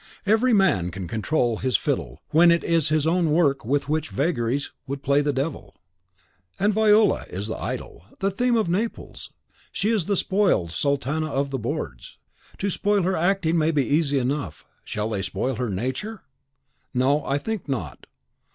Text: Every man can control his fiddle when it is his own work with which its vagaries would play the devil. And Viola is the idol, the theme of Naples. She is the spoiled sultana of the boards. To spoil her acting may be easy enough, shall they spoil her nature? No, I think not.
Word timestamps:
Every 0.25 0.51
man 0.51 0.89
can 0.89 1.07
control 1.07 1.57
his 1.57 1.77
fiddle 1.77 2.23
when 2.31 2.49
it 2.49 2.63
is 2.63 2.89
his 2.89 3.05
own 3.05 3.29
work 3.31 3.63
with 3.63 3.87
which 3.87 4.07
its 4.07 4.15
vagaries 4.15 4.71
would 4.87 5.03
play 5.03 5.21
the 5.21 5.31
devil. 5.31 5.75
And 6.59 6.73
Viola 6.73 7.23
is 7.29 7.45
the 7.45 7.61
idol, 7.61 8.07
the 8.17 8.31
theme 8.31 8.55
of 8.57 8.67
Naples. 8.67 9.29
She 9.71 9.91
is 9.91 10.05
the 10.05 10.15
spoiled 10.15 10.71
sultana 10.71 11.27
of 11.31 11.51
the 11.51 11.59
boards. 11.59 12.17
To 12.57 12.71
spoil 12.71 13.03
her 13.03 13.15
acting 13.15 13.59
may 13.59 13.69
be 13.69 13.85
easy 13.85 14.17
enough, 14.17 14.65
shall 14.83 15.11
they 15.11 15.21
spoil 15.21 15.57
her 15.57 15.69
nature? 15.69 16.23
No, 16.95 17.23
I 17.23 17.37
think 17.37 17.69
not. 17.69 18.07